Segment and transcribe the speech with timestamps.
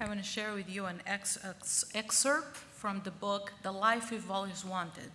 [0.00, 4.12] I want to share with you an ex- ex- excerpt from the book The Life
[4.12, 5.10] We've Always Wanted.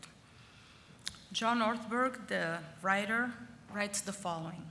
[1.31, 3.31] John Ortberg, the writer,
[3.73, 4.61] writes the following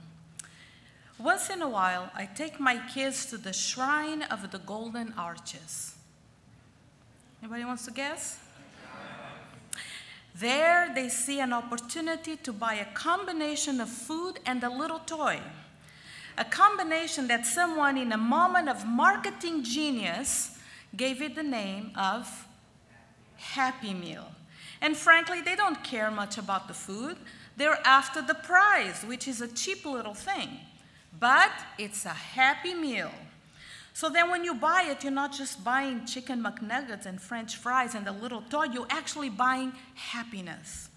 [1.17, 5.95] Once in a while, I take my kids to the shrine of the Golden Arches.
[7.41, 8.39] Anybody wants to guess?
[10.35, 15.39] There, they see an opportunity to buy a combination of food and a little toy.
[16.37, 20.57] A combination that someone, in a moment of marketing genius,
[20.95, 22.47] gave it the name of
[23.37, 24.27] Happy Meal.
[24.81, 27.17] And frankly, they don't care much about the food.
[27.55, 30.49] They're after the prize, which is a cheap little thing.
[31.19, 33.11] But it's a happy meal.
[33.93, 37.93] So then, when you buy it, you're not just buying chicken McNuggets and French fries
[37.93, 40.89] and a little toy, you're actually buying happiness.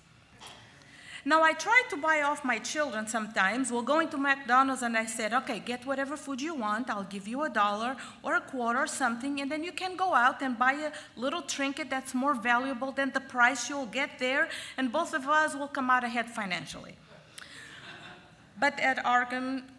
[1.29, 3.73] Now, I try to buy off my children sometimes.
[3.73, 6.89] We'll go into McDonald's and I said, okay, get whatever food you want.
[6.89, 10.15] I'll give you a dollar or a quarter or something, and then you can go
[10.15, 14.49] out and buy a little trinket that's more valuable than the price you'll get there,
[14.77, 16.95] and both of us will come out ahead financially.
[18.61, 19.05] But that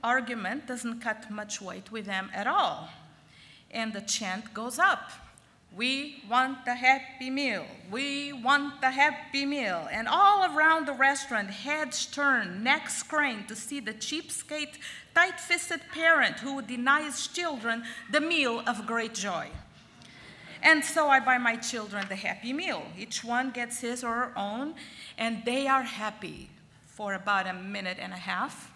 [0.03, 2.89] argument doesn't cut much weight with them at all
[3.71, 5.11] and the chant goes up.
[5.77, 7.65] We want the happy meal.
[7.91, 9.87] We want the happy meal.
[9.91, 14.79] And all around the restaurant, heads turn, necks crane to see the cheapskate,
[15.13, 19.49] tight fisted parent who denies children the meal of great joy.
[20.63, 22.83] And so I buy my children the happy meal.
[22.97, 24.73] Each one gets his or her own,
[25.17, 26.49] and they are happy
[26.87, 28.73] for about a minute and a half.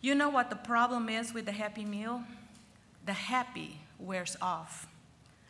[0.00, 2.24] You know what the problem is with the happy meal?
[3.08, 4.87] the happy wears off.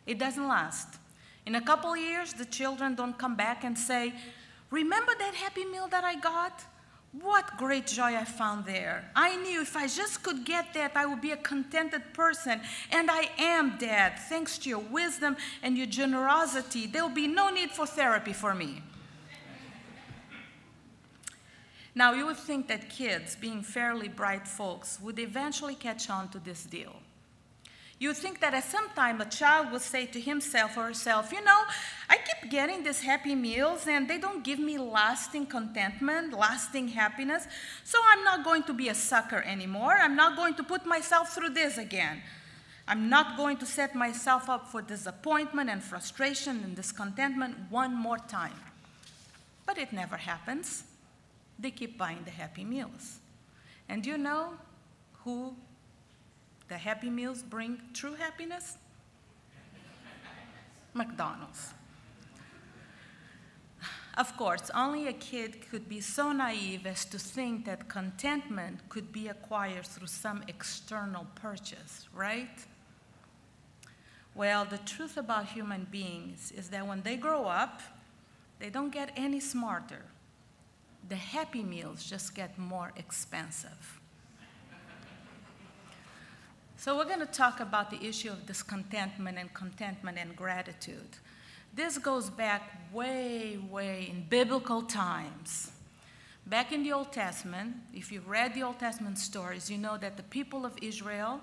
[0.09, 0.97] It doesn't last.
[1.45, 4.11] In a couple years, the children don't come back and say,
[4.71, 6.65] Remember that happy meal that I got?
[7.11, 9.11] What great joy I found there.
[9.15, 12.59] I knew if I just could get that, I would be a contented person.
[12.91, 14.17] And I am, Dad.
[14.29, 18.55] Thanks to your wisdom and your generosity, there will be no need for therapy for
[18.55, 18.81] me.
[21.93, 26.39] Now, you would think that kids, being fairly bright folks, would eventually catch on to
[26.39, 26.95] this deal.
[27.99, 31.43] You think that at some time a child will say to himself or herself, You
[31.43, 31.61] know,
[32.09, 37.45] I keep getting these happy meals and they don't give me lasting contentment, lasting happiness,
[37.83, 39.97] so I'm not going to be a sucker anymore.
[39.99, 42.21] I'm not going to put myself through this again.
[42.87, 48.17] I'm not going to set myself up for disappointment and frustration and discontentment one more
[48.17, 48.59] time.
[49.65, 50.85] But it never happens.
[51.59, 53.19] They keep buying the happy meals.
[53.89, 54.53] And you know
[55.23, 55.55] who
[56.69, 58.77] the Happy Meals bring true happiness?
[60.93, 61.73] McDonald's.
[64.17, 69.11] Of course, only a kid could be so naive as to think that contentment could
[69.13, 72.65] be acquired through some external purchase, right?
[74.35, 77.81] Well, the truth about human beings is that when they grow up,
[78.59, 80.03] they don't get any smarter.
[81.07, 83.99] The happy meals just get more expensive.
[86.79, 91.17] So, we're going to talk about the issue of discontentment and contentment and gratitude.
[91.73, 95.71] This goes back way, way in biblical times.
[96.45, 100.15] Back in the Old Testament, if you've read the Old Testament stories, you know that
[100.15, 101.41] the people of Israel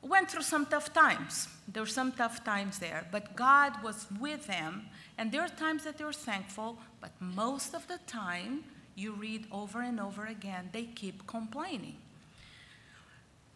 [0.00, 1.46] went through some tough times.
[1.68, 4.86] There were some tough times there, but God was with them,
[5.18, 8.64] and there are times that they were thankful, but most of the time,
[8.94, 11.96] you read over and over again, they keep complaining.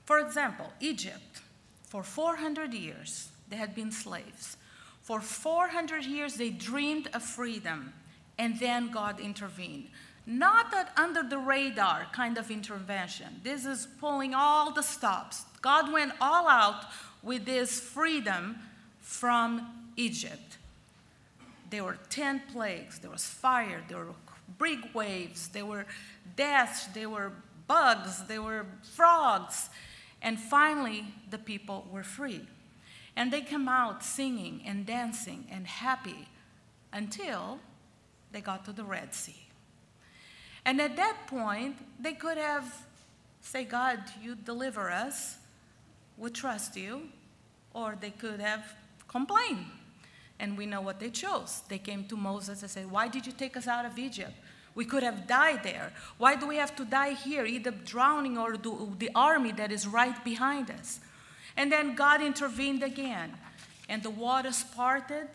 [0.04, 1.40] For example, Egypt,
[1.84, 4.56] for 400 years, they had been slaves.
[5.02, 7.92] For 400 years, they dreamed of freedom,
[8.38, 9.88] and then God intervened.
[10.26, 13.40] Not that under the radar kind of intervention.
[13.42, 15.44] This is pulling all the stops.
[15.60, 16.86] God went all out
[17.22, 18.56] with this freedom
[19.00, 20.58] from Egypt.
[21.70, 24.14] There were 10 plagues, there was fire, there were
[24.58, 25.86] big waves, there were
[26.36, 27.32] deaths, there were
[27.66, 29.68] bugs, there were frogs.
[30.24, 32.40] And finally, the people were free.
[33.14, 36.28] And they come out singing and dancing and happy
[36.92, 37.60] until
[38.32, 39.46] they got to the Red Sea.
[40.64, 42.86] And at that point, they could have
[43.42, 45.36] say, God, you deliver us,
[46.16, 47.02] we trust you,
[47.74, 48.74] or they could have
[49.06, 49.66] complained.
[50.40, 51.62] And we know what they chose.
[51.68, 54.32] They came to Moses and said, Why did you take us out of Egypt?
[54.74, 55.92] We could have died there.
[56.18, 60.22] Why do we have to die here, either drowning or the army that is right
[60.24, 61.00] behind us?
[61.56, 63.32] And then God intervened again,
[63.88, 65.28] and the waters parted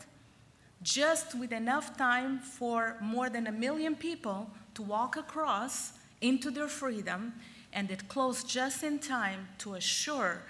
[0.82, 6.68] just with enough time for more than a million people to walk across into their
[6.68, 7.32] freedom,
[7.72, 10.42] and it closed just in time to assure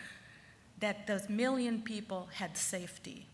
[0.80, 3.26] that those million people had safety.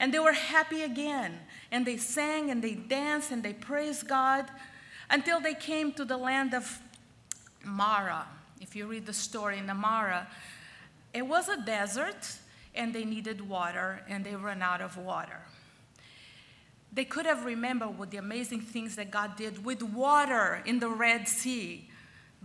[0.00, 1.40] And they were happy again,
[1.72, 4.46] and they sang and they danced and they praised God
[5.10, 6.80] until they came to the land of
[7.64, 8.26] Mara.
[8.60, 10.28] If you read the story in Mara,
[11.12, 12.36] it was a desert,
[12.74, 15.40] and they needed water, and they ran out of water.
[16.92, 20.88] They could have remembered what the amazing things that God did with water in the
[20.88, 21.88] Red Sea,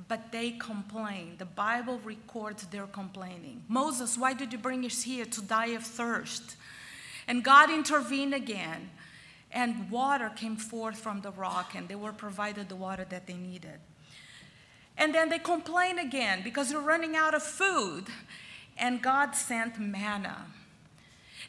[0.08, 1.40] but they complained.
[1.40, 3.64] The Bible records their complaining.
[3.68, 6.56] Moses, why did you bring us here to die of thirst?
[7.28, 8.92] And God intervened again,
[9.52, 13.36] and water came forth from the rock, and they were provided the water that they
[13.36, 13.80] needed.
[14.98, 18.06] And then they complained again because they're running out of food,
[18.78, 20.46] and God sent manna.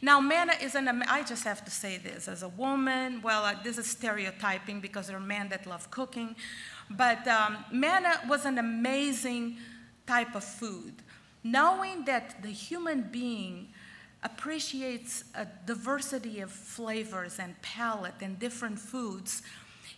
[0.03, 3.55] Now, manna is an, I just have to say this as a woman, well, uh,
[3.63, 6.37] this is stereotyping because there are men that love cooking,
[6.91, 9.57] but um, manna was an amazing
[10.07, 10.95] type of food.
[11.43, 13.69] Knowing that the human being
[14.25, 19.43] appreciates a diversity of flavors and palate and different foods,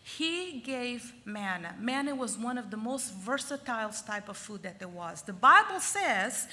[0.02, 1.74] he gave manna.
[1.80, 5.22] Manna was one of the most versatile type of food that there was.
[5.22, 6.46] The Bible says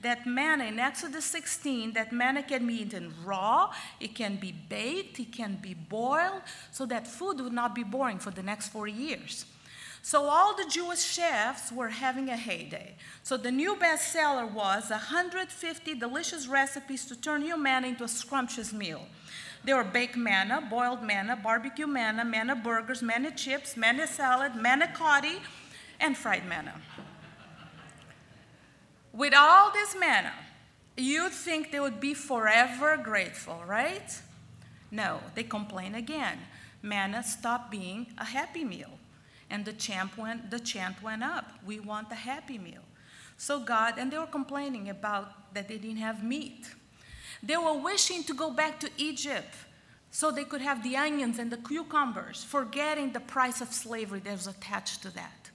[0.00, 5.18] that manna in Exodus 16, that manna can be eaten raw, it can be baked,
[5.18, 8.92] it can be boiled, so that food would not be boring for the next 40
[8.92, 9.46] years.
[10.04, 12.96] So all the Jewish chefs were having a heyday.
[13.22, 18.70] So the new bestseller was 150 delicious recipes to turn your manna into a scrumptious
[18.70, 19.06] meal.
[19.64, 24.88] There were baked manna, boiled manna, barbecue manna, manna burgers, manna chips, manna salad, manna
[24.88, 25.40] cotti,
[25.98, 26.74] and fried manna.
[29.10, 30.34] With all this manna,
[30.98, 34.20] you'd think they would be forever grateful, right?
[34.90, 36.40] No, they complain again.
[36.82, 38.98] Manna stopped being a happy meal.
[39.50, 41.46] And the chant went, the chant went up.
[41.66, 42.82] We want a happy meal.
[43.36, 46.66] So God, and they were complaining about that they didn't have meat.
[47.42, 49.54] They were wishing to go back to Egypt
[50.10, 54.32] so they could have the onions and the cucumbers, forgetting the price of slavery that
[54.32, 55.50] was attached to that.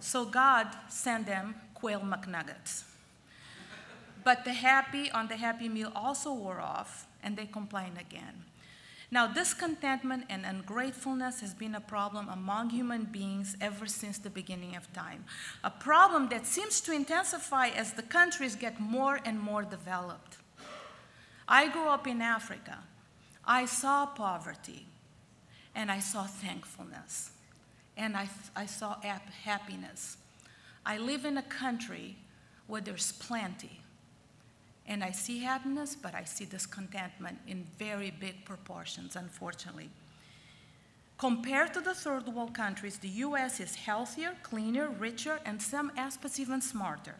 [0.00, 2.84] So God sent them quail McNuggets.
[4.24, 8.45] But the happy on the happy meal also wore off, and they complained again.
[9.16, 14.76] Now, discontentment and ungratefulness has been a problem among human beings ever since the beginning
[14.76, 15.24] of time.
[15.64, 20.36] A problem that seems to intensify as the countries get more and more developed.
[21.48, 22.80] I grew up in Africa.
[23.42, 24.84] I saw poverty,
[25.74, 27.30] and I saw thankfulness,
[27.96, 29.00] and I, I saw
[29.44, 30.18] happiness.
[30.84, 32.16] I live in a country
[32.66, 33.80] where there's plenty.
[34.88, 39.90] And I see happiness, but I see discontentment in very big proportions, unfortunately.
[41.18, 46.38] Compared to the third world countries, the US is healthier, cleaner, richer, and some aspects
[46.38, 47.14] even smarter.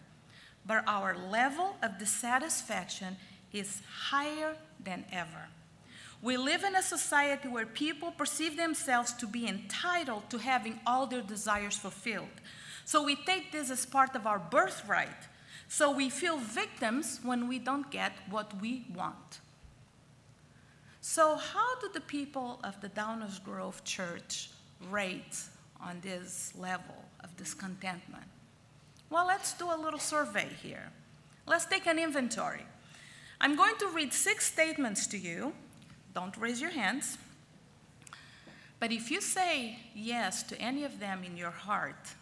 [0.66, 3.16] But our level of dissatisfaction
[3.52, 3.80] is
[4.10, 5.48] higher than ever.
[6.22, 11.06] We live in a society where people perceive themselves to be entitled to having all
[11.06, 12.40] their desires fulfilled.
[12.84, 15.28] So we take this as part of our birthright.
[15.68, 19.40] So we feel victims when we don't get what we want.
[21.00, 24.50] So, how do the people of the Downers Grove Church
[24.90, 25.38] rate
[25.80, 28.24] on this level of discontentment?
[29.08, 30.90] Well, let's do a little survey here.
[31.46, 32.66] Let's take an inventory.
[33.40, 35.52] I'm going to read six statements to you.
[36.12, 37.18] Don't raise your hands.
[38.80, 42.14] But if you say yes to any of them in your heart,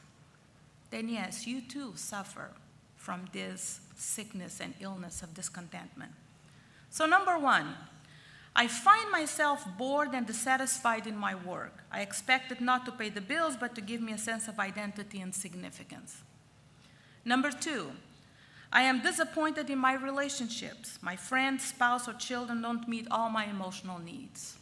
[0.91, 2.51] then yes, you too suffer
[3.05, 6.13] from this sickness and illness of discontentment.
[6.89, 7.75] So, number one,
[8.57, 11.85] I find myself bored and dissatisfied in my work.
[11.93, 14.59] I expect it not to pay the bills, but to give me a sense of
[14.59, 16.23] identity and significance.
[17.27, 17.91] Number two,
[18.73, 20.99] I am disappointed in my relationships.
[21.03, 24.57] My friends, spouse, or children don't meet all my emotional needs.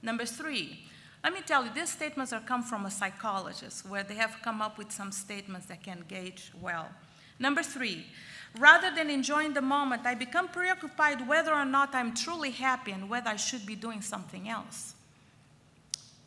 [0.00, 0.84] Number three,
[1.24, 4.62] let me tell you, these statements are come from a psychologist where they have come
[4.62, 6.88] up with some statements that can gauge well.
[7.42, 8.06] Number three,
[8.56, 13.10] rather than enjoying the moment, I become preoccupied whether or not I'm truly happy and
[13.10, 14.94] whether I should be doing something else.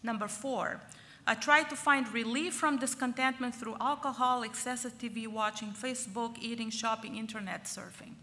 [0.04, 0.82] Number four,
[1.26, 7.16] I try to find relief from discontentment through alcohol, excessive TV watching, Facebook, eating, shopping,
[7.16, 8.16] internet surfing.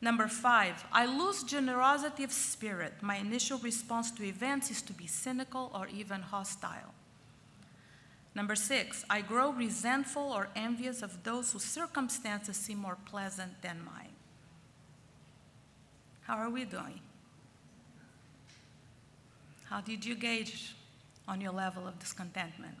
[0.00, 2.94] Number five, I lose generosity of spirit.
[3.02, 6.94] My initial response to events is to be cynical or even hostile.
[8.34, 13.84] Number six, I grow resentful or envious of those whose circumstances seem more pleasant than
[13.84, 14.14] mine.
[16.22, 17.00] How are we doing?
[19.64, 20.74] How did you gauge
[21.28, 22.76] on your level of discontentment?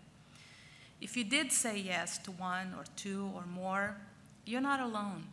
[1.02, 3.96] if you did say yes to one or two or more,
[4.46, 5.24] you're not alone.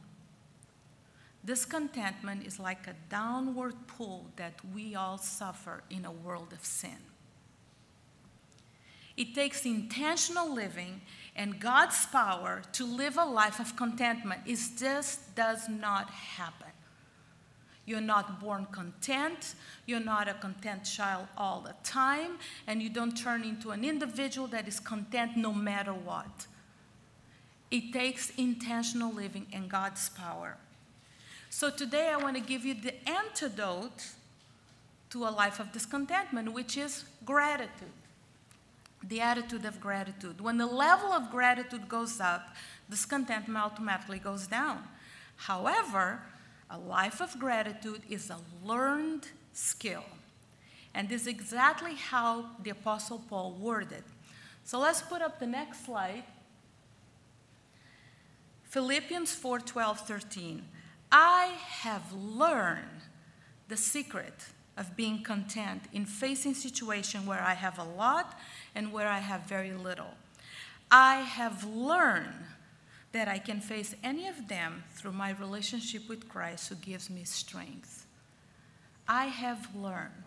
[1.46, 6.98] Discontentment is like a downward pull that we all suffer in a world of sin.
[9.20, 11.02] It takes intentional living
[11.36, 14.44] and God's power to live a life of contentment.
[14.46, 16.72] It just does not happen.
[17.86, 19.56] You're not born content.
[19.86, 22.38] You're not a content child all the time.
[22.66, 26.48] And you don't turn into an individual that is content no matter what.
[27.72, 30.56] It takes intentional living and God's power.
[31.50, 34.12] So today I want to give you the antidote
[35.10, 37.99] to a life of discontentment, which is gratitude.
[39.04, 40.42] The attitude of gratitude.
[40.42, 42.56] When the level of gratitude goes up,
[42.90, 44.84] discontentment automatically goes down.
[45.38, 46.22] However,
[46.70, 50.04] a life of gratitude is a learned skill.
[50.94, 54.04] And this is exactly how the Apostle Paul worded.
[54.64, 56.24] So let's put up the next slide.
[58.66, 60.64] Philippians 4 12, 13.
[61.12, 63.02] I have learned
[63.68, 64.46] the secret
[64.80, 68.40] of being content in facing situations where I have a lot
[68.74, 70.16] and where I have very little.
[70.90, 72.46] I have learned
[73.12, 77.26] that I can face any of them through my relationship with Christ who gives me
[77.26, 78.06] strength.
[79.08, 80.24] I have learned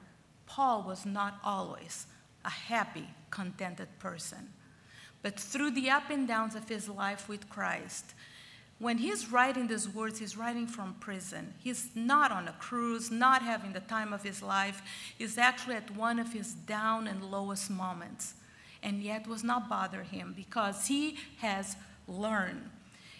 [0.47, 2.07] Paul was not always
[2.45, 4.53] a happy, contented person,
[5.23, 8.13] but through the up and downs of his life with Christ,
[8.83, 11.55] when he's writing these words, he's writing from prison.
[11.62, 14.83] He's not on a cruise, not having the time of his life.
[15.17, 18.35] He's actually at one of his down and lowest moments.
[18.83, 21.77] And yet was not bother him because he has
[22.09, 22.69] learned.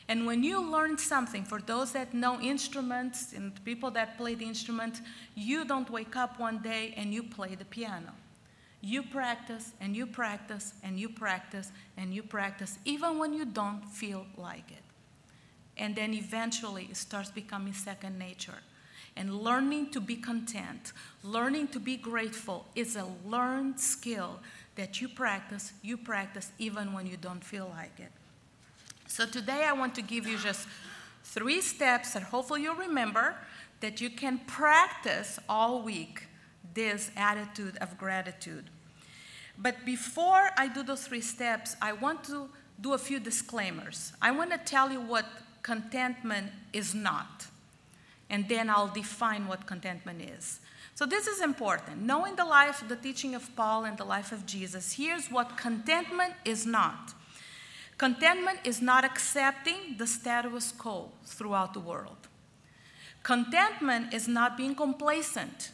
[0.09, 4.45] And when you learn something, for those that know instruments and people that play the
[4.45, 5.01] instrument,
[5.37, 8.11] you don't wake up one day and you play the piano.
[8.81, 13.85] You practice and you practice and you practice and you practice, even when you don't
[13.85, 14.92] feel like it.
[15.83, 18.61] And then eventually it starts becoming second nature.
[19.17, 20.93] And learning to be content,
[21.25, 24.39] learning to be grateful is a learned skill
[24.77, 28.13] that you practice, you practice even when you don't feel like it.
[29.09, 30.69] So today I want to give you just
[31.25, 33.35] three steps that hopefully you'll remember
[33.81, 36.29] that you can practice all week
[36.75, 38.71] this attitude of gratitude.
[39.59, 42.49] But before I do those three steps, I want to
[42.81, 44.13] do a few disclaimers.
[44.23, 45.27] I want to tell you what
[45.63, 47.47] contentment is not.
[48.29, 50.61] And then I'll define what contentment is.
[50.95, 52.03] So, this is important.
[52.03, 56.35] Knowing the life, the teaching of Paul, and the life of Jesus, here's what contentment
[56.45, 57.15] is not.
[57.99, 62.29] Contentment is not accepting the status quo throughout the world.
[63.23, 65.71] Contentment is not being complacent.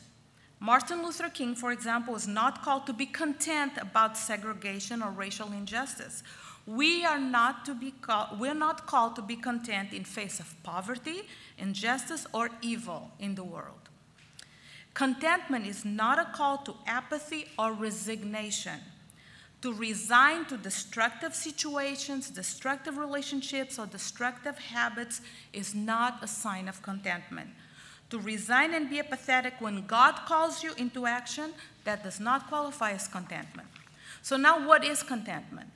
[0.60, 5.52] Martin Luther King, for example, is not called to be content about segregation or racial
[5.52, 6.22] injustice
[6.68, 7.94] we are not to be
[8.38, 11.22] we're not called to be content in face of poverty,
[11.56, 13.88] injustice, or evil in the world.
[14.92, 18.80] Contentment is not a call to apathy or resignation.
[19.62, 25.22] To resign to destructive situations, destructive relationships, or destructive habits
[25.54, 27.48] is not a sign of contentment.
[28.10, 32.90] To resign and be apathetic when God calls you into action, that does not qualify
[32.92, 33.68] as contentment.
[34.20, 35.70] So, now what is contentment?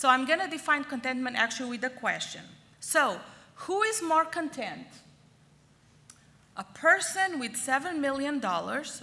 [0.00, 2.40] So I'm going to define contentment actually with a question.
[2.80, 3.20] So,
[3.66, 4.86] who is more content?
[6.56, 8.42] A person with $7 million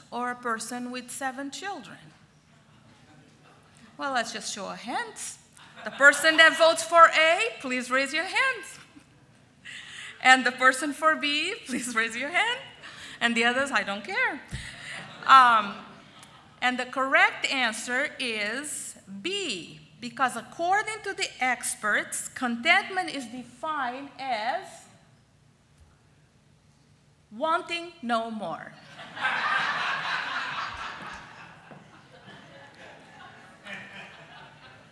[0.09, 1.99] or a person with seven children?
[3.99, 5.37] Well, let's just show a hands.
[5.85, 8.79] The person that votes for A, please raise your hands.
[10.23, 12.59] And the person for B, please raise your hand.
[13.21, 14.41] And the others, I don't care.
[15.27, 15.75] Um,
[16.59, 19.81] and the correct answer is B.
[19.99, 24.67] Because according to the experts, contentment is defined as
[27.31, 28.73] wanting no more.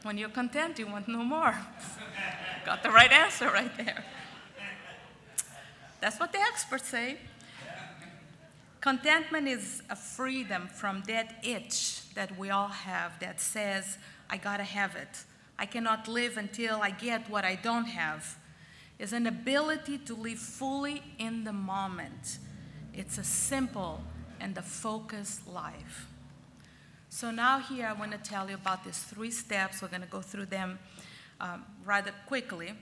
[0.04, 1.56] when you're content, you want no more.
[2.66, 4.04] Got the right answer right there.
[6.02, 7.18] That's what the experts say.
[8.82, 13.98] Contentment is a freedom from that itch that we all have that says,
[14.30, 15.24] I gotta have it.
[15.58, 18.38] I cannot live until I get what I don't have.
[18.98, 22.40] Is an ability to live fully in the moment.
[22.94, 24.02] It's a simple
[24.40, 26.08] and a focused life.
[27.10, 29.82] So now here I want to tell you about these three steps.
[29.82, 30.80] We're going to go through them
[31.40, 32.74] um, rather quickly,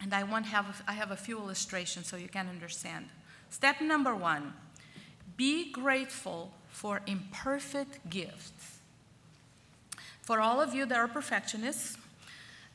[0.00, 3.08] and I want have I have a few illustrations so you can understand.
[3.50, 4.54] Step number one:
[5.36, 8.77] be grateful for imperfect gifts.
[10.28, 11.96] For all of you that are perfectionists,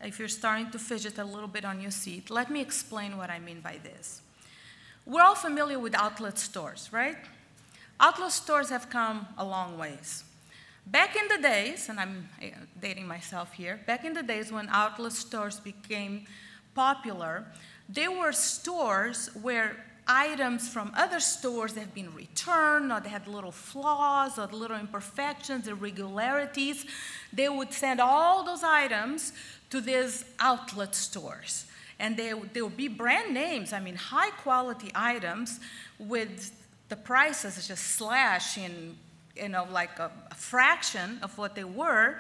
[0.03, 3.29] if you're starting to fidget a little bit on your seat, let me explain what
[3.29, 4.23] I mean by this.
[5.05, 7.15] We're all familiar with outlet stores, right?
[7.99, 10.23] Outlet stores have come a long ways.
[10.87, 14.67] Back in the days, and I'm eh, dating myself here, back in the days when
[14.69, 16.25] outlet stores became
[16.73, 17.45] popular,
[17.87, 23.27] they were stores where items from other stores that have been returned or they had
[23.27, 26.85] little flaws or little imperfections, irregularities,
[27.31, 29.33] they would send all those items
[29.69, 31.65] to these outlet stores.
[31.99, 35.59] And they, they would be brand names, I mean, high quality items
[35.99, 36.51] with
[36.89, 38.97] the prices just slashed in
[39.35, 42.19] you know, like a, a fraction of what they were.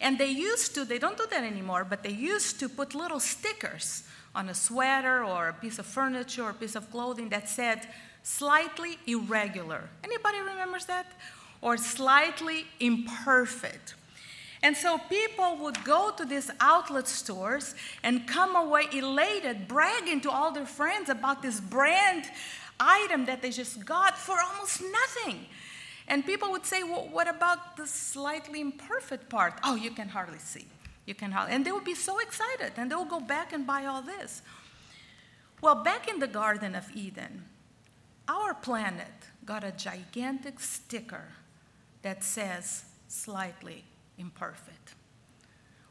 [0.00, 3.20] And they used to, they don't do that anymore, but they used to put little
[3.20, 7.48] stickers on a sweater or a piece of furniture or a piece of clothing that
[7.48, 7.86] said
[8.22, 9.88] slightly irregular.
[10.04, 11.06] Anybody remembers that?
[11.60, 13.94] Or slightly imperfect.
[14.62, 20.30] And so people would go to these outlet stores and come away elated, bragging to
[20.30, 22.24] all their friends about this brand
[22.78, 25.46] item that they just got for almost nothing.
[26.08, 29.54] And people would say, well, what about the slightly imperfect part?
[29.64, 30.66] Oh, you can hardly see.
[31.06, 31.54] You can hardly.
[31.54, 34.42] And they would be so excited and they would go back and buy all this.
[35.60, 37.44] Well, back in the Garden of Eden,
[38.28, 39.12] our planet
[39.44, 41.28] got a gigantic sticker
[42.02, 43.84] that says slightly
[44.18, 44.94] imperfect.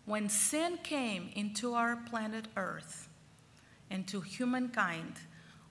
[0.06, 3.08] When sin came into our planet Earth,
[3.90, 5.14] into humankind,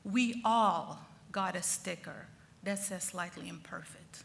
[0.04, 1.00] we all
[1.32, 2.26] got a sticker
[2.62, 4.24] that says slightly imperfect.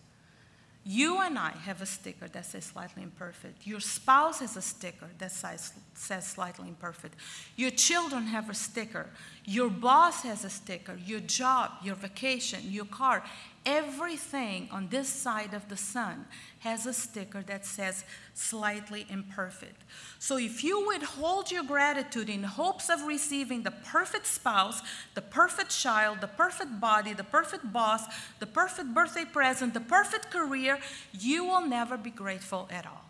[0.87, 3.65] You and I have a sticker that says slightly imperfect.
[3.65, 5.73] Your spouse has a sticker that says,
[6.21, 7.15] slightly imperfect.
[7.55, 9.07] Your children have a sticker.
[9.45, 10.95] Your boss has a sticker.
[11.03, 13.23] Your job, your vacation, your car,
[13.65, 16.25] everything on this side of the sun
[16.59, 18.03] has a sticker that says
[18.33, 19.81] slightly imperfect.
[20.19, 24.81] So if you withhold your gratitude in hopes of receiving the perfect spouse,
[25.13, 28.03] the perfect child, the perfect body, the perfect boss,
[28.39, 30.79] the perfect birthday present, the perfect career,
[31.13, 33.05] you will never be grateful at all.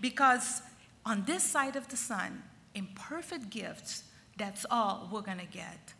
[0.00, 0.62] Because
[1.04, 2.42] on this side of the sun,
[2.74, 4.04] imperfect gifts,
[4.36, 5.94] that's all we're going to get.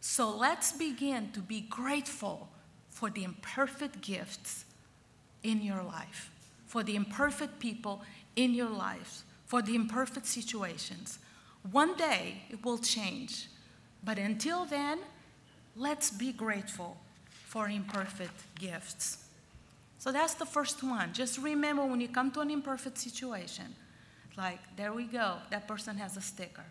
[0.00, 2.48] So let's begin to be grateful
[2.88, 4.64] for the imperfect gifts
[5.42, 6.30] in your life,
[6.66, 8.02] for the imperfect people
[8.36, 11.18] in your lives, for the imperfect situations.
[11.70, 13.48] One day it will change,
[14.04, 14.98] but until then,
[15.76, 16.96] let's be grateful
[17.46, 19.24] for imperfect gifts.
[19.98, 21.12] So that's the first one.
[21.12, 23.74] Just remember when you come to an imperfect situation,
[24.36, 26.64] like, there we go, that person has a sticker.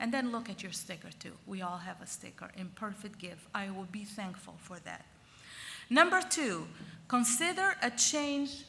[0.00, 1.32] And then look at your sticker too.
[1.46, 2.50] We all have a sticker.
[2.56, 3.46] Imperfect gift.
[3.54, 5.04] I will be thankful for that.
[5.90, 6.66] Number two,
[7.08, 8.64] consider a change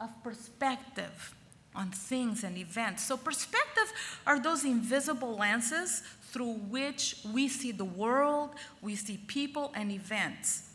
[0.00, 1.34] of perspective
[1.74, 3.04] on things and events.
[3.04, 3.92] So, perspective
[4.26, 10.70] are those invisible lenses through which we see the world, we see people and events.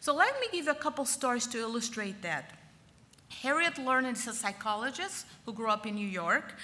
[0.00, 2.52] So, let me give you a couple stories to illustrate that.
[3.42, 6.54] Harriet Lerner is a psychologist who grew up in New York,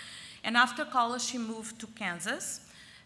[0.44, 2.60] and after college, she moved to Kansas.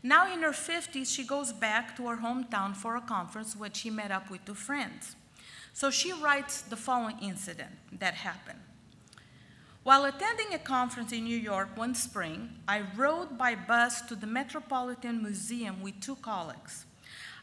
[0.07, 3.89] Now, in her 50s, she goes back to her hometown for a conference where she
[3.89, 5.17] met up with two friends.
[5.73, 8.59] So she writes the following incident that happened.
[9.83, 14.27] While attending a conference in New York one spring, I rode by bus to the
[14.27, 16.85] Metropolitan Museum with two colleagues.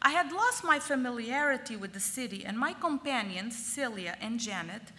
[0.03, 4.91] I had lost my familiarity with the city, and my companions, Celia and Janet,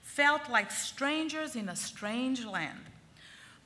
[0.00, 2.80] felt like strangers in a strange land.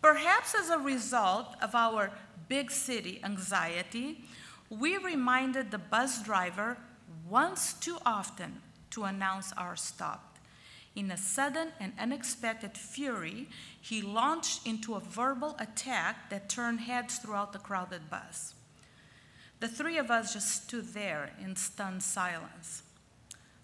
[0.03, 2.11] Perhaps as a result of our
[2.49, 4.25] big city anxiety,
[4.71, 6.79] we reminded the bus driver
[7.29, 10.39] once too often to announce our stop.
[10.95, 13.49] In a sudden and unexpected fury,
[13.81, 18.55] he launched into a verbal attack that turned heads throughout the crowded bus.
[19.61, 22.83] The three of us just stood there in stunned silence.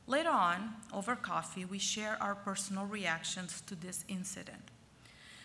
[0.07, 4.62] Later on, over coffee, we share our personal reactions to this incident.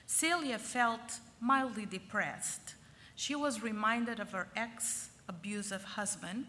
[0.07, 2.73] Celia felt mildly depressed.
[3.15, 6.45] She was reminded of her ex abusive husband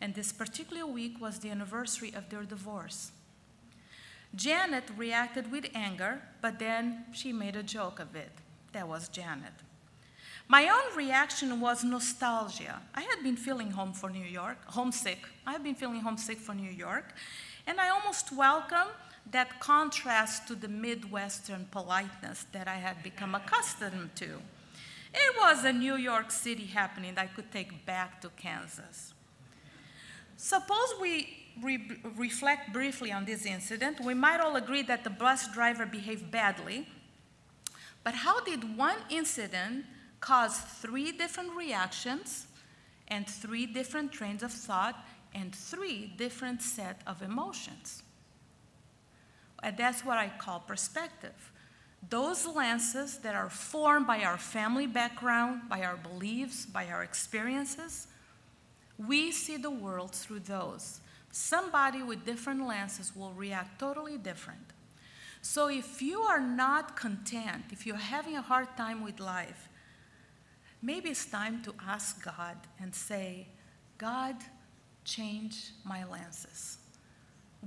[0.00, 3.10] and this particular week was the anniversary of their divorce.
[4.34, 8.30] Janet reacted with anger, but then she made a joke of it.
[8.72, 9.52] That was Janet.
[10.46, 12.80] My own reaction was nostalgia.
[12.94, 15.26] I had been feeling home for New York, homesick.
[15.46, 17.14] I had been feeling homesick for New York,
[17.66, 18.90] and I almost welcomed
[19.30, 24.40] that contrast to the Midwestern politeness that I had become accustomed to.
[25.14, 29.14] It was a New York City happening that I could take back to Kansas.
[30.36, 34.00] Suppose we re- reflect briefly on this incident.
[34.00, 36.86] We might all agree that the bus driver behaved badly.
[38.04, 39.84] But how did one incident
[40.20, 42.46] cause three different reactions
[43.08, 44.96] and three different trains of thought
[45.34, 48.02] and three different set of emotions.
[49.62, 51.52] And that's what I call perspective.
[52.08, 58.06] Those lenses that are formed by our family background, by our beliefs, by our experiences,
[58.98, 61.00] we see the world through those.
[61.30, 64.72] Somebody with different lenses will react totally different.
[65.42, 69.68] So if you are not content, if you're having a hard time with life,
[70.82, 73.48] maybe it's time to ask God and say,
[73.98, 74.36] God,
[75.04, 76.78] change my lenses.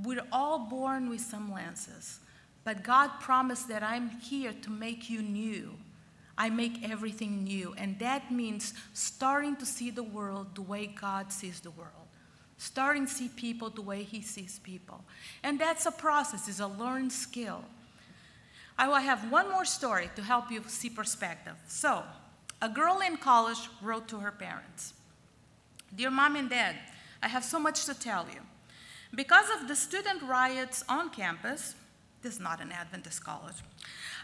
[0.04, 2.20] We're all born with some lenses,
[2.64, 5.74] but God promised that I'm here to make you new.
[6.38, 11.32] I make everything new, and that means starting to see the world the way God
[11.32, 11.92] sees the world.
[12.58, 15.04] Starting to see people the way He sees people.
[15.44, 17.64] And that's a process, it's a learned skill.
[18.78, 21.54] I will have one more story to help you see perspective.
[21.68, 22.04] So,
[22.62, 24.94] a girl in college wrote to her parents
[25.96, 26.76] Dear mom and dad,
[27.22, 28.40] I have so much to tell you.
[29.14, 31.76] Because of the student riots on campus,
[32.22, 33.58] this is not an Adventist college,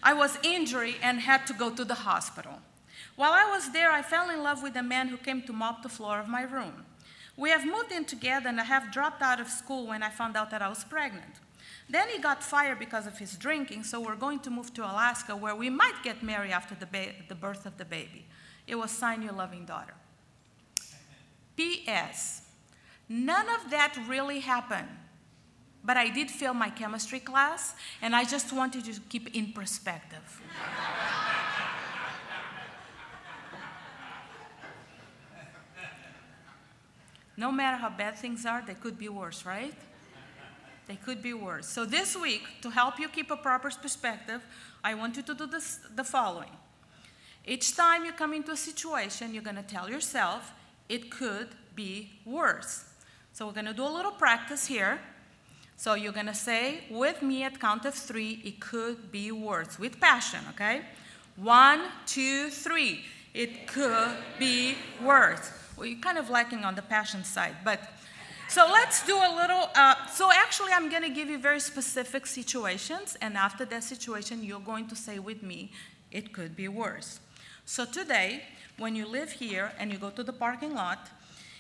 [0.04, 2.60] I was injured and had to go to the hospital.
[3.16, 5.84] While I was there, I fell in love with a man who came to mop
[5.84, 6.86] the floor of my room.
[7.36, 10.36] We have moved in together, and I have dropped out of school when I found
[10.36, 11.36] out that I was pregnant.
[11.90, 15.36] Then he got fired because of his drinking, so we're going to move to Alaska
[15.36, 18.26] where we might get married after the, ba- the birth of the baby.
[18.66, 19.94] It was sign your loving daughter.
[21.56, 22.42] P.S.
[23.08, 24.90] None of that really happened.
[25.88, 30.42] But I did fail my chemistry class, and I just wanted to keep in perspective.
[37.38, 39.74] no matter how bad things are, they could be worse, right?
[40.88, 41.68] They could be worse.
[41.68, 44.42] So, this week, to help you keep a proper perspective,
[44.84, 46.52] I want you to do this, the following.
[47.46, 50.52] Each time you come into a situation, you're going to tell yourself,
[50.90, 52.84] it could be worse.
[53.32, 55.00] So we're going to do a little practice here.
[55.78, 59.78] So you're going to say with me at count of three, it could be worse,
[59.78, 60.82] with passion, okay?
[61.36, 63.06] One, two, three.
[63.36, 65.52] It could be worse.
[65.78, 67.80] Well, you're kind of lacking on the passion side, but
[68.50, 69.70] so let's do a little.
[69.76, 74.44] Uh, so actually, I'm going to give you very specific situations, and after that situation,
[74.44, 75.72] you're going to say with me,
[76.12, 77.20] it could be worse.
[77.66, 78.42] So today,
[78.78, 81.10] when you live here and you go to the parking lot,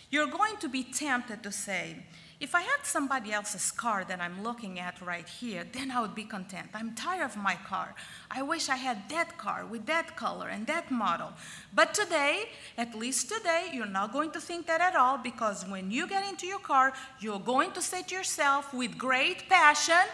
[0.10, 1.98] you're going to be tempted to say,
[2.39, 6.13] if I had somebody else's car that I'm looking at right here, then I would
[6.13, 6.69] be content.
[6.76, 7.95] I'm tired of my car.
[8.30, 11.34] I wish I had that car with that color and that model.
[11.73, 15.89] But today, at least today, you're not going to think that at all because when
[15.89, 20.06] you get into your car, you're going to say to yourself with great passion,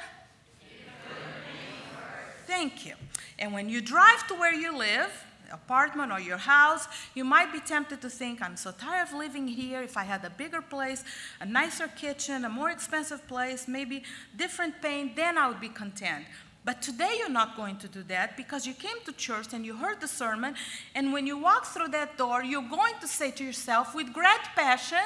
[2.46, 2.94] Thank you.
[3.40, 5.12] And when you drive to where you live,
[5.54, 9.48] apartment or your house, you might be tempted to think, I'm so tired of living
[9.48, 9.82] here.
[9.82, 11.04] If I had a bigger place,
[11.40, 14.04] a nicer kitchen, a more expensive place, maybe
[14.36, 16.26] different paint, then I would be content.
[16.66, 19.76] But today you're not going to do that because you came to church and you
[19.76, 20.56] heard the sermon,
[20.96, 24.46] and when you walk through that door, you're going to say to yourself with great
[24.56, 25.06] passion,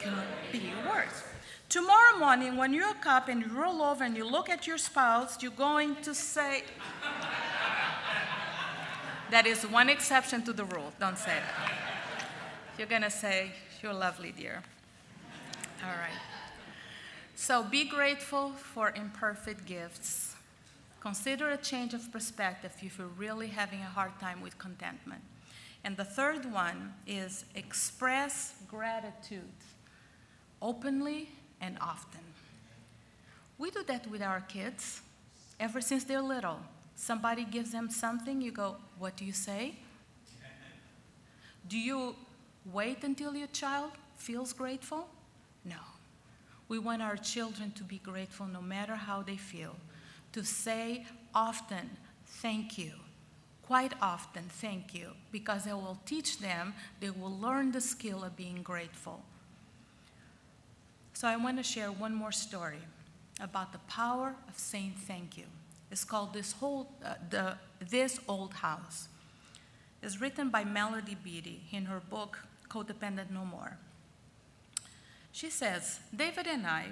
[0.00, 0.12] could
[0.52, 1.22] be worse.
[1.68, 4.78] Tomorrow morning, when you wake up and you roll over and you look at your
[4.78, 6.62] spouse, you're going to say,
[9.30, 10.92] that is one exception to the rule.
[11.00, 11.72] Don't say that.
[12.78, 14.62] You're going to say, You're lovely, dear.
[15.82, 16.20] All right.
[17.34, 20.34] So be grateful for imperfect gifts.
[21.00, 25.22] Consider a change of perspective if you're really having a hard time with contentment.
[25.84, 29.42] And the third one is express gratitude
[30.60, 31.28] openly
[31.60, 32.22] and often.
[33.58, 35.00] We do that with our kids
[35.60, 36.58] ever since they're little.
[36.96, 39.76] Somebody gives them something, you go, What do you say?
[41.68, 42.16] Do you
[42.72, 45.08] wait until your child feels grateful?
[45.64, 45.76] No.
[46.68, 49.76] We want our children to be grateful no matter how they feel,
[50.32, 51.90] to say often,
[52.26, 52.92] Thank you.
[53.62, 58.36] Quite often, thank you, because it will teach them, they will learn the skill of
[58.36, 59.22] being grateful.
[61.14, 62.78] So, I want to share one more story
[63.40, 65.46] about the power of saying thank you.
[65.90, 69.08] It's called This, whole, uh, the, this Old House.
[70.02, 73.78] It's written by Melody Beattie in her book, Codependent No More.
[75.32, 76.86] She says David and I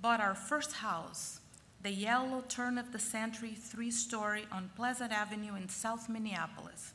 [0.00, 1.40] bought our first house,
[1.82, 6.92] the yellow turn of the century three story on Pleasant Avenue in South Minneapolis.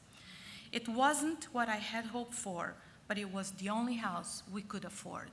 [0.72, 2.76] It wasn't what I had hoped for,
[3.08, 5.32] but it was the only house we could afford.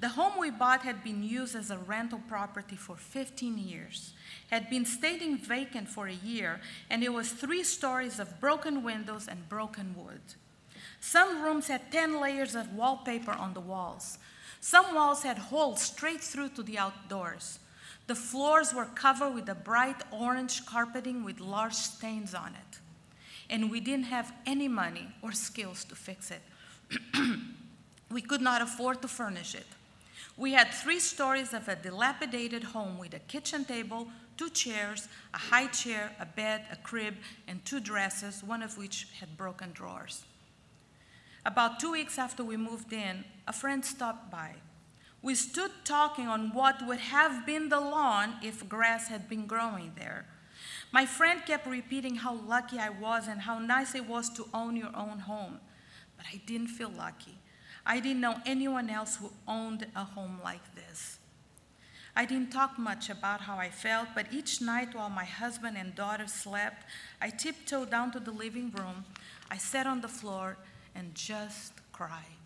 [0.00, 4.12] The home we bought had been used as a rental property for 15 years,
[4.48, 9.26] had been staying vacant for a year, and it was three stories of broken windows
[9.26, 10.20] and broken wood.
[11.00, 14.18] Some rooms had 10 layers of wallpaper on the walls.
[14.60, 17.58] Some walls had holes straight through to the outdoors.
[18.06, 22.78] The floors were covered with a bright orange carpeting with large stains on it.
[23.50, 26.42] And we didn't have any money or skills to fix it.
[28.10, 29.66] we could not afford to furnish it.
[30.38, 35.38] We had three stories of a dilapidated home with a kitchen table, two chairs, a
[35.38, 37.16] high chair, a bed, a crib,
[37.48, 40.24] and two dressers, one of which had broken drawers.
[41.44, 44.54] About two weeks after we moved in, a friend stopped by.
[45.22, 49.92] We stood talking on what would have been the lawn if grass had been growing
[49.98, 50.24] there.
[50.92, 54.76] My friend kept repeating how lucky I was and how nice it was to own
[54.76, 55.58] your own home.
[56.16, 57.38] But I didn't feel lucky.
[57.88, 61.18] I didn't know anyone else who owned a home like this.
[62.14, 65.94] I didn't talk much about how I felt, but each night while my husband and
[65.94, 66.84] daughter slept,
[67.22, 69.06] I tiptoed down to the living room.
[69.50, 70.58] I sat on the floor
[70.94, 72.44] and just cried.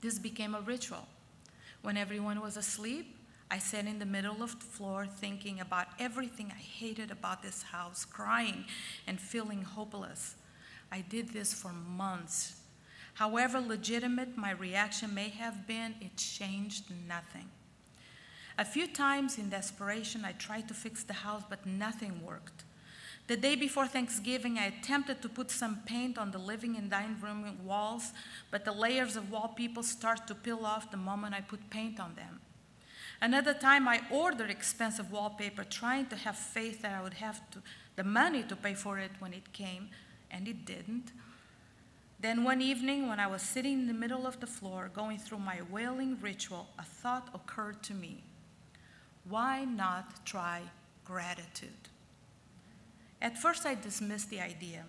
[0.00, 1.06] This became a ritual.
[1.82, 3.16] When everyone was asleep,
[3.50, 7.62] I sat in the middle of the floor thinking about everything I hated about this
[7.64, 8.64] house, crying
[9.06, 10.36] and feeling hopeless.
[10.90, 12.60] I did this for months,
[13.16, 17.48] However legitimate my reaction may have been, it changed nothing.
[18.58, 22.64] A few times in desperation, I tried to fix the house, but nothing worked.
[23.26, 27.18] The day before Thanksgiving, I attempted to put some paint on the living and dining
[27.20, 28.12] room walls,
[28.50, 32.16] but the layers of wallpaper start to peel off the moment I put paint on
[32.16, 32.40] them.
[33.22, 37.62] Another time, I ordered expensive wallpaper, trying to have faith that I would have to,
[37.96, 39.88] the money to pay for it when it came,
[40.30, 41.12] and it didn't.
[42.18, 45.38] Then one evening, when I was sitting in the middle of the floor going through
[45.38, 48.22] my wailing ritual, a thought occurred to me.
[49.28, 50.62] Why not try
[51.04, 51.88] gratitude?
[53.20, 54.84] At first, I dismissed the idea.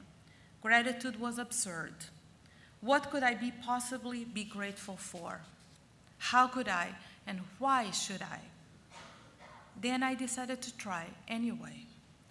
[0.62, 1.94] Gratitude was absurd.
[2.82, 5.42] What could I be possibly be grateful for?
[6.18, 8.40] How could I, and why should I?
[9.80, 11.86] Then I decided to try anyway.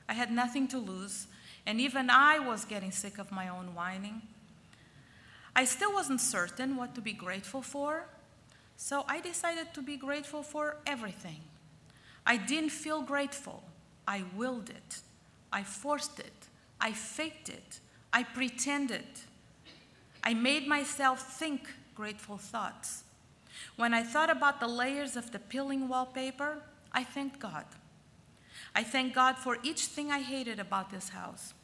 [0.08, 1.26] I had nothing to lose,
[1.66, 4.22] and even I was getting sick of my own whining.
[5.56, 8.04] I still wasn't certain what to be grateful for,
[8.76, 11.40] so I decided to be grateful for everything.
[12.26, 13.62] I didn't feel grateful.
[14.06, 15.00] I willed it.
[15.50, 16.48] I forced it.
[16.78, 17.80] I faked it.
[18.12, 19.06] I pretended.
[20.22, 21.62] I made myself think
[21.94, 23.04] grateful thoughts.
[23.76, 26.58] When I thought about the layers of the peeling wallpaper,
[26.92, 27.64] I thanked God.
[28.74, 31.54] I thanked God for each thing I hated about this house.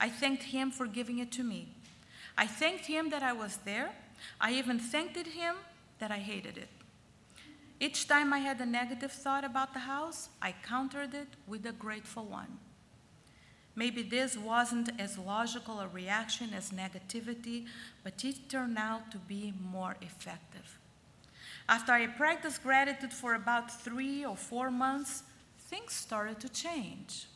[0.00, 1.68] I thanked Him for giving it to me.
[2.36, 3.90] I thanked him that I was there.
[4.40, 5.56] I even thanked him
[5.98, 6.68] that I hated it.
[7.78, 11.72] Each time I had a negative thought about the house, I countered it with a
[11.72, 12.58] grateful one.
[13.74, 17.66] Maybe this wasn't as logical a reaction as negativity,
[18.02, 20.78] but it turned out to be more effective.
[21.68, 25.24] After I practiced gratitude for about three or four months,
[25.58, 27.26] things started to change.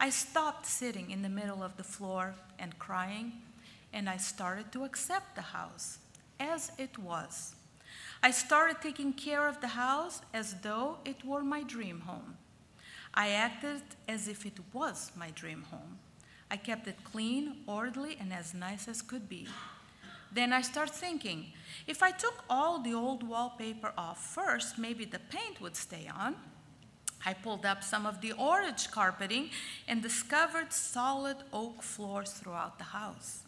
[0.00, 3.34] I stopped sitting in the middle of the floor and crying
[3.92, 5.98] and I started to accept the house
[6.40, 7.54] as it was.
[8.22, 12.36] I started taking care of the house as though it were my dream home.
[13.14, 15.98] I acted as if it was my dream home.
[16.50, 19.48] I kept it clean, orderly, and as nice as could be.
[20.32, 21.52] Then I start thinking
[21.86, 26.36] if I took all the old wallpaper off first, maybe the paint would stay on.
[27.24, 29.50] I pulled up some of the orange carpeting
[29.86, 33.42] and discovered solid oak floors throughout the house.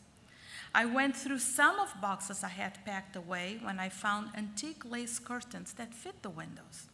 [0.77, 5.21] I went through some of boxes I had packed away when I found antique lace
[5.21, 6.89] curtains that fit the windows.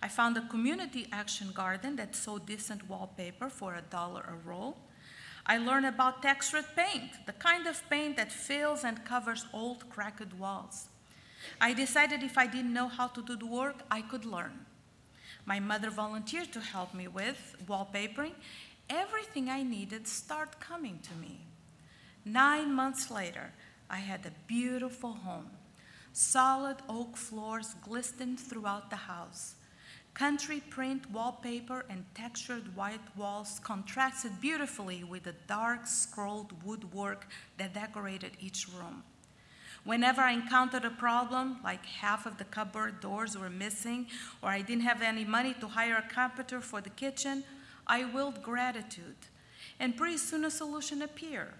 [0.00, 4.76] I found a community action garden that sold decent wallpaper for a dollar a roll.
[5.44, 10.32] I learned about textured paint, the kind of paint that fills and covers old cracked
[10.34, 10.86] walls.
[11.60, 14.64] I decided if I didn't know how to do the work, I could learn.
[15.44, 18.34] My mother volunteered to help me with wallpapering.
[18.88, 21.47] Everything I needed started coming to me.
[22.28, 23.52] Nine months later,
[23.88, 25.48] I had a beautiful home.
[26.12, 29.54] Solid oak floors glistened throughout the house.
[30.12, 37.72] Country print wallpaper and textured white walls contrasted beautifully with the dark scrolled woodwork that
[37.72, 39.04] decorated each room.
[39.84, 44.06] Whenever I encountered a problem, like half of the cupboard doors were missing,
[44.42, 47.44] or I didn't have any money to hire a carpenter for the kitchen,
[47.86, 49.16] I willed gratitude.
[49.80, 51.54] And pretty soon a solution appeared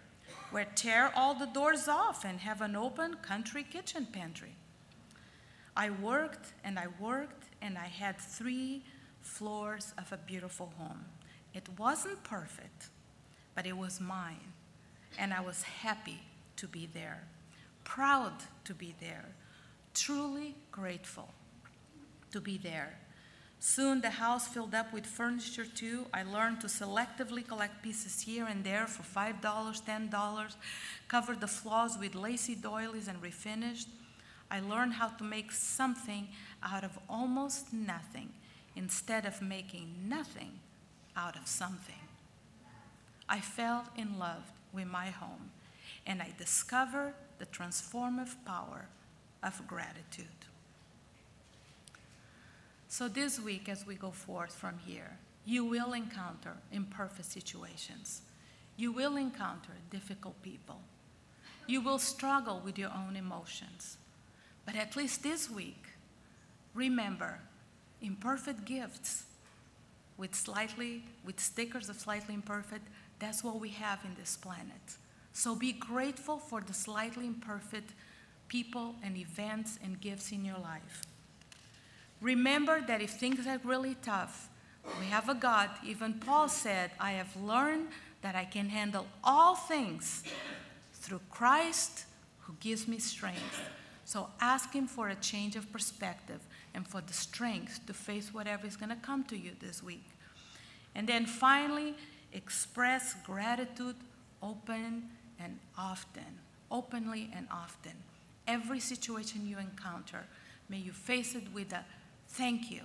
[0.50, 4.54] where tear all the doors off and have an open country kitchen pantry.
[5.76, 8.82] I worked and I worked, and I had three
[9.20, 11.04] floors of a beautiful home.
[11.54, 12.88] It wasn't perfect,
[13.54, 14.52] but it was mine,
[15.18, 16.20] and I was happy
[16.56, 17.22] to be there,
[17.84, 18.32] proud
[18.64, 19.26] to be there,
[19.94, 21.28] truly grateful
[22.32, 22.98] to be there.
[23.60, 26.06] Soon the house filled up with furniture too.
[26.14, 30.54] I learned to selectively collect pieces here and there for $5, $10,
[31.08, 33.86] cover the floors with lacy doilies and refinished.
[34.50, 36.28] I learned how to make something
[36.62, 38.30] out of almost nothing
[38.76, 40.52] instead of making nothing
[41.16, 41.94] out of something.
[43.28, 45.50] I fell in love with my home
[46.06, 48.86] and I discovered the transformative power
[49.42, 50.26] of gratitude.
[52.88, 58.22] So, this week, as we go forth from here, you will encounter imperfect situations.
[58.76, 60.80] You will encounter difficult people.
[61.66, 63.98] You will struggle with your own emotions.
[64.64, 65.84] But at least this week,
[66.74, 67.40] remember
[68.00, 69.24] imperfect gifts
[70.16, 72.86] with slightly with stickers of slightly imperfect
[73.18, 74.96] that's what we have in this planet
[75.32, 77.90] so be grateful for the slightly imperfect
[78.46, 81.02] people and events and gifts in your life
[82.20, 84.48] remember that if things are really tough
[85.00, 87.88] we have a god even paul said i have learned
[88.22, 90.24] that i can handle all things
[90.94, 92.04] through christ
[92.40, 93.60] who gives me strength
[94.08, 96.40] so ask him for a change of perspective
[96.72, 100.06] and for the strength to face whatever is going to come to you this week.
[100.94, 101.94] And then finally,
[102.32, 103.96] express gratitude
[104.42, 106.38] open and often,
[106.70, 107.92] openly and often.
[108.46, 110.24] Every situation you encounter,
[110.70, 111.84] may you face it with a
[112.28, 112.82] thank you.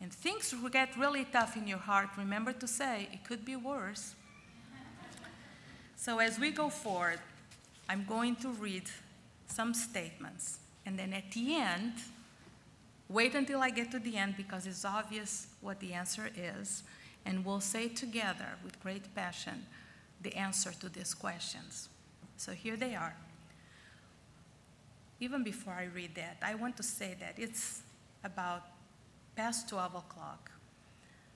[0.00, 2.08] And things get really tough in your heart.
[2.16, 4.14] Remember to say, it could be worse.
[5.96, 7.20] So as we go forward,
[7.88, 8.84] I'm going to read
[9.46, 10.58] some statements.
[10.84, 11.92] And then at the end,
[13.12, 16.82] Wait until I get to the end because it's obvious what the answer is,
[17.26, 19.66] and we'll say together with great passion
[20.22, 21.90] the answer to these questions.
[22.38, 23.14] So here they are.
[25.20, 27.82] Even before I read that, I want to say that it's
[28.24, 28.62] about
[29.36, 30.50] past 12 o'clock.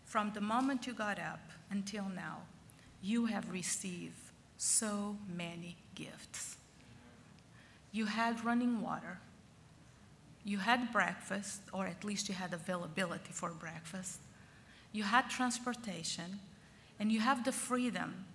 [0.05, 2.39] From the moment you got up until now,
[3.03, 4.15] you have received
[4.57, 6.57] so many gifts.
[7.93, 9.19] You had running water
[10.47, 14.21] you had breakfast, or at least you had availability for breakfast.
[14.93, 16.39] You had transportation,
[17.01, 18.27] and you have the freedom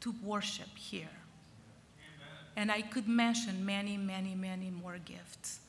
[0.00, 1.16] to worship here.
[2.00, 2.46] Amen.
[2.56, 5.60] And I could mention many, many, many more gifts.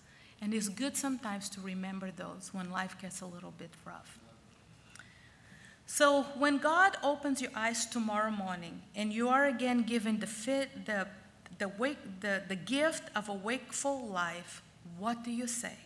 [0.44, 4.20] And it's good sometimes to remember those when life gets a little bit rough.
[5.86, 10.86] So, when God opens your eyes tomorrow morning and you are again given the, fit,
[10.86, 11.08] the,
[11.60, 14.62] the, wake, the, the gift of a wakeful life,
[15.00, 15.78] what do you say?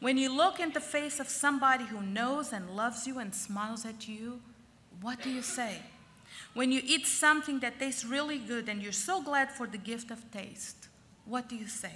[0.00, 3.86] When you look in the face of somebody who knows and loves you and smiles
[3.86, 4.42] at you,
[5.00, 5.78] what do you say?
[6.52, 10.10] When you eat something that tastes really good and you're so glad for the gift
[10.10, 10.88] of taste,
[11.24, 11.94] what do you say?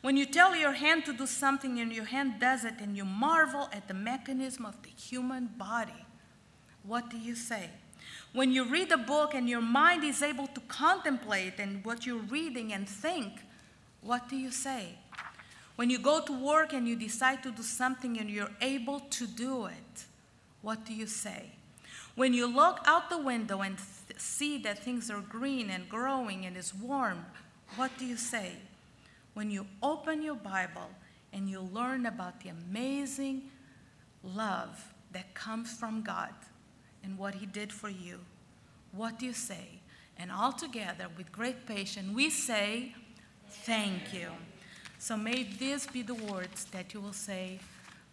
[0.00, 3.04] When you tell your hand to do something and your hand does it and you
[3.04, 6.06] marvel at the mechanism of the human body,
[6.84, 7.68] what do you say?
[8.32, 12.22] When you read a book and your mind is able to contemplate and what you're
[12.22, 13.32] reading and think,
[14.00, 14.98] what do you say?
[15.76, 19.26] When you go to work and you decide to do something and you're able to
[19.26, 20.04] do it,
[20.62, 21.52] what do you say?
[22.14, 26.46] When you look out the window and th- see that things are green and growing
[26.46, 27.26] and it's warm,
[27.76, 28.56] what do you say?
[29.34, 30.90] When you open your Bible
[31.32, 33.50] and you learn about the amazing
[34.22, 36.34] love that comes from God
[37.02, 38.20] and what He did for you,
[38.92, 39.80] what do you say?
[40.18, 42.94] And all together, with great patience, we say,
[43.48, 44.28] Thank you.
[44.98, 47.58] So may these be the words that you will say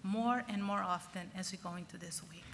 [0.04, 2.47] more and more often as we go into this week.